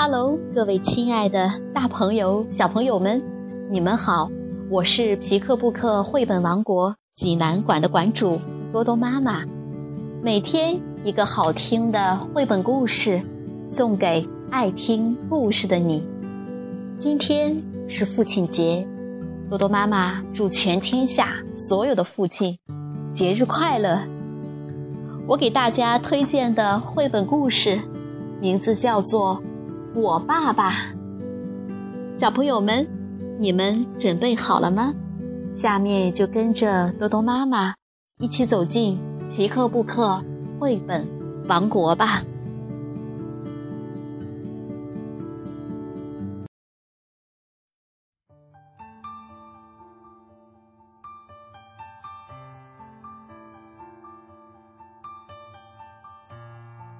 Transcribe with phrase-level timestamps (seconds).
[0.00, 3.20] Hello，各位亲爱的大朋友、小朋友们，
[3.68, 4.30] 你们好！
[4.70, 8.40] 我是皮克布克绘本王国济南馆的馆主
[8.72, 9.44] 多多妈妈。
[10.22, 13.20] 每天一个好听的绘本故事，
[13.68, 16.06] 送给爱听故事的你。
[16.96, 17.56] 今天
[17.88, 18.86] 是父亲节，
[19.50, 22.56] 多多妈妈祝全天下所有的父亲
[23.12, 23.98] 节日快乐。
[25.26, 27.80] 我给大家推荐的绘本故事，
[28.40, 29.42] 名字叫做。
[30.00, 30.72] 我爸爸，
[32.14, 32.86] 小朋友们，
[33.40, 34.94] 你们准备好了吗？
[35.52, 37.74] 下面就跟着多多妈妈
[38.20, 38.96] 一起走进
[39.28, 40.22] 皮克布克
[40.60, 41.04] 绘本
[41.48, 42.22] 王国吧。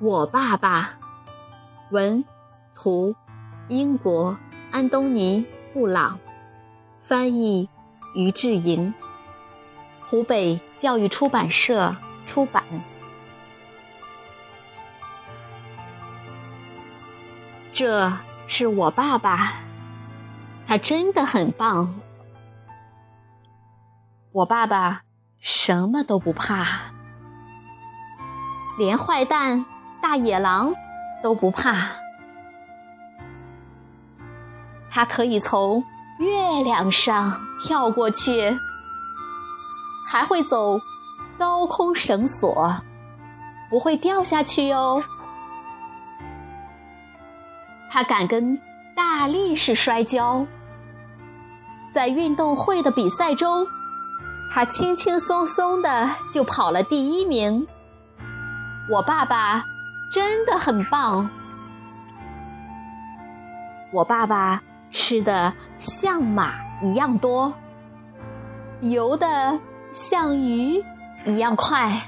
[0.00, 0.98] 我爸爸，
[1.90, 2.24] 文。
[2.76, 3.16] 图，
[3.68, 4.36] 英国
[4.70, 6.20] 安东尼·布朗，
[7.00, 7.68] 翻译
[8.14, 8.92] 于志莹，
[10.08, 11.96] 湖北教育出版社
[12.26, 12.62] 出版。
[17.72, 18.12] 这
[18.46, 19.54] 是我爸爸，
[20.66, 22.00] 他真的很棒。
[24.32, 25.02] 我爸爸
[25.40, 26.66] 什么都不怕，
[28.78, 29.64] 连坏蛋
[30.02, 30.74] 大野狼
[31.22, 32.05] 都不怕。
[34.90, 35.84] 它可以从
[36.18, 38.58] 月亮上跳过去，
[40.06, 40.80] 还会走
[41.38, 42.74] 高空绳索，
[43.68, 45.02] 不会掉下去哟。
[47.90, 48.58] 它敢跟
[48.94, 50.46] 大力士摔跤，
[51.92, 53.66] 在运动会的比赛中，
[54.52, 57.66] 它轻轻松松的就跑了第一名。
[58.90, 59.62] 我爸爸
[60.10, 61.28] 真的很棒，
[63.92, 64.62] 我爸爸。
[64.90, 67.54] 吃的像马一样多，
[68.80, 69.60] 游的
[69.90, 70.84] 像鱼
[71.24, 72.00] 一样快，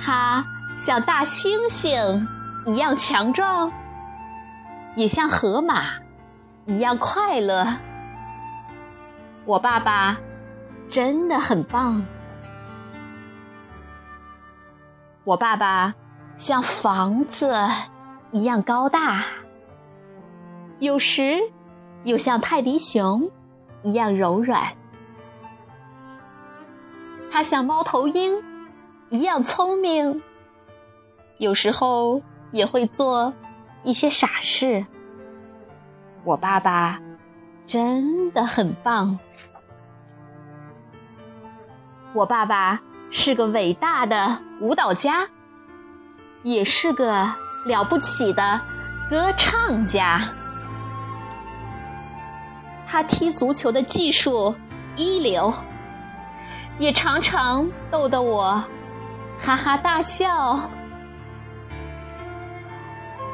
[0.00, 0.44] 它
[0.76, 2.26] 像大猩猩
[2.66, 3.72] 一样强壮，
[4.94, 5.84] 也像河马
[6.64, 7.66] 一样快乐。
[9.44, 10.18] 我爸爸
[10.88, 12.04] 真的很棒，
[15.24, 15.94] 我爸爸
[16.36, 17.52] 像房子
[18.32, 19.22] 一样高大。
[20.78, 21.38] 有时，
[22.04, 23.30] 又像泰迪熊
[23.82, 24.72] 一样柔软；
[27.30, 28.42] 它像猫头鹰
[29.08, 30.22] 一样聪明。
[31.38, 33.32] 有时候也会做
[33.84, 34.84] 一些傻事。
[36.24, 37.00] 我爸爸
[37.66, 39.18] 真的很棒。
[42.12, 45.28] 我爸爸是个伟大的舞蹈家，
[46.42, 48.60] 也是个了不起的
[49.10, 50.28] 歌唱家。
[52.86, 54.54] 他踢足球的技术
[54.94, 55.52] 一流，
[56.78, 58.62] 也常常逗得我
[59.38, 60.60] 哈哈大笑。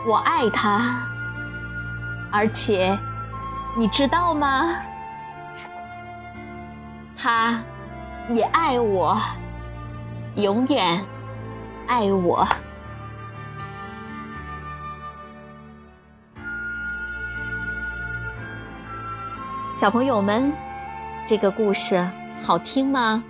[0.05, 1.07] 我爱他，
[2.33, 2.99] 而且
[3.79, 4.69] 你知道吗？
[7.17, 7.63] 他
[8.31, 9.17] 也爱我，
[10.35, 11.05] 永远
[11.87, 12.45] 爱我。
[19.83, 20.53] 小朋友们，
[21.27, 22.09] 这个故事
[22.41, 23.21] 好听吗？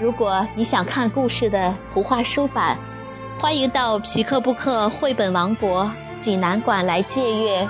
[0.00, 2.76] 如果你想看故事的图画书版，
[3.38, 7.68] 欢迎到皮克布克绘本王国济南馆来借阅。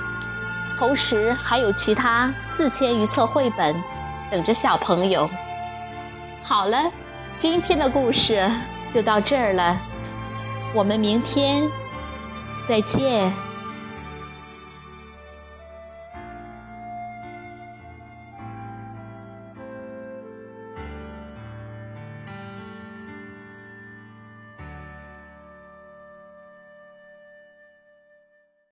[0.79, 3.75] 同时还有其他四千余册绘本
[4.31, 5.29] 等着小朋友。
[6.41, 6.91] 好了，
[7.37, 8.49] 今天的故事
[8.89, 9.77] 就到这儿了，
[10.73, 11.69] 我们明天
[12.67, 13.31] 再见。